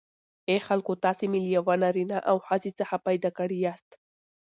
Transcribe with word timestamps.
ای 0.49 0.59
خلکو 0.67 0.93
تاسی 1.03 1.25
می 1.31 1.39
له 1.43 1.49
یوه 1.57 1.75
نارینه 1.83 2.17
او 2.29 2.37
ښځی 2.47 2.71
څخه 2.79 2.95
پیداکړی 3.07 3.57
یاست 3.65 3.89